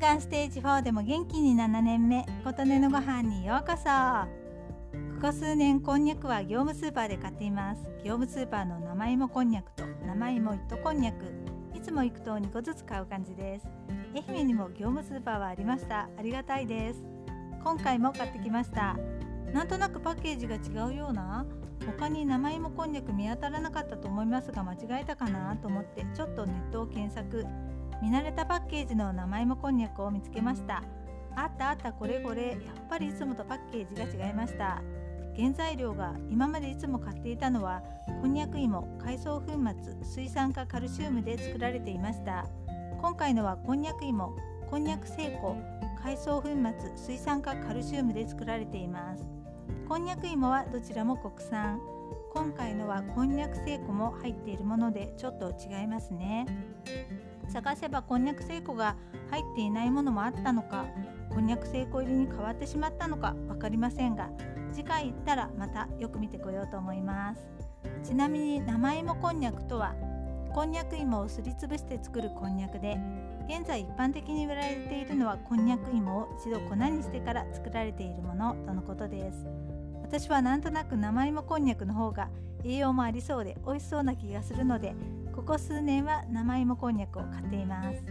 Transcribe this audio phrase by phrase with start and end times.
[0.00, 3.84] がんステージ4でも元気に7年目琴音のご飯にようこそ。
[5.20, 7.82] ここ数年こんにゃくは業務スーパーで買っています。
[8.02, 11.26] 業務スーパーの生芋こんにゃくと生芋糸こんにゃく。
[11.76, 13.66] いつも行くと2個ずつ買う感じです。
[14.14, 16.08] 愛媛にも業務スーパーはありました。
[16.18, 17.02] ありがたいです。
[17.62, 18.96] 今回も買ってきました。
[19.52, 21.44] なんとなくパッケージが違うような。
[21.98, 27.44] 他に生芋こんにゃく見当たらなかったと思いますが間違えたかなと思ってちょっとネットを検索。
[28.02, 30.82] 見慣れたパッケージの生芋こんにゃくを見つけました。
[31.36, 34.82] あったあったこれこれやっぱりいつもとパッケージが違いました。
[35.36, 37.82] 原材料が今までいつも買っていたのは
[38.22, 39.52] こんにゃく芋海藻粉
[39.84, 42.46] 末水酸化カルシウムで作られていました。
[43.02, 44.34] 今回のはこんにゃく芋
[44.70, 45.56] こんにゃく製粉
[46.02, 49.28] 海藻粉末水酸化カルシウムで作られています。
[49.86, 51.78] こんにゃく芋はどちらも国産。
[52.32, 56.46] 今回のはこんにゃく製粉も入っているものでちょっと違いますね。
[57.50, 58.94] 探せばこんにゃく製粉が
[59.28, 60.86] 入っていないものもあったのか
[61.30, 64.30] こんにゃく製粉入りに変わってしまったのか分かりませんが
[64.72, 67.42] 次回行ったらまたよく見てこようと思います。
[68.04, 69.94] ちなみに生芋こんにゃくとは
[70.54, 72.96] こんにゃく芋をすりつぶして作るこんにゃくで
[73.48, 79.46] 現在一般的に売られているのはこんにゃく芋を一度粉にしてから作られているものとのことです。
[80.02, 82.30] 私はなんとなく生芋こんにゃくの方が
[82.64, 84.94] 栄養もありそうで美味しそうな気がするので
[85.40, 88.04] ここ数年は生芋こんにゃくを買っています。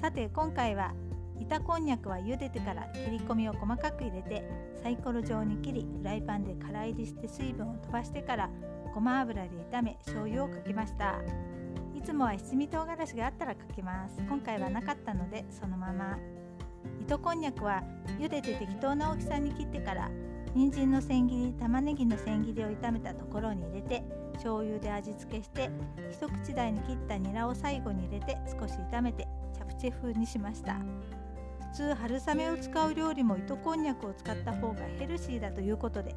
[0.00, 0.94] さて今回は
[1.38, 4.42] 板こんにゃくは茹でてから切り込みを細かく入れて
[4.82, 8.50] サイコロ状に切りフライパンで空入りして水分を飛ばしてから
[8.92, 11.20] ごま油で炒め醤油をかけました。
[11.94, 14.16] いつもは七味唐辛子があったらかけます。
[14.28, 16.18] 今回はなかったのでそのまま
[17.00, 17.84] 糸こんにゃくは
[18.18, 20.10] 茹でて適当な大きさに切ってから
[20.56, 24.02] 人参の千切り玉ねぎの千切りを炒めたところに入れて
[24.36, 25.68] 醤油で味付けして
[26.10, 30.76] 一口大に切ったニラを最後に入れて少し炒めてチャプチェ風にしました。
[31.72, 36.14] 普通春雨を使う料理も糸こんにゃくを使った方がヘルシーだということで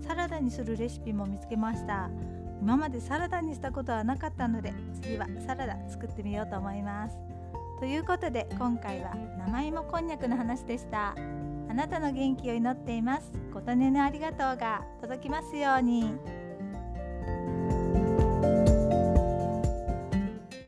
[0.00, 2.08] サラダにするレシピも見つけました。
[2.62, 4.72] 今までサラダにしたことはなかったので
[5.02, 7.18] 次はサラダ作ってみようと思います。
[7.80, 11.14] ということで今回は生芋こんにゃくの話でした。
[11.68, 13.32] あなたの元気を祈っています。
[13.52, 16.41] 琴音のありがとうが届きますように。